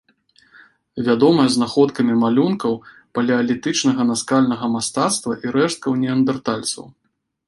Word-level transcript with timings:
Вядомая 1.07 1.43
знаходкамі 1.55 2.13
малюнкаў 2.23 2.73
палеалітычнага 3.17 4.01
наскальнага 4.13 4.65
мастацтва 4.77 5.33
і 5.45 5.55
рэшткаў 5.57 5.91
неандэртальцаў. 6.05 6.83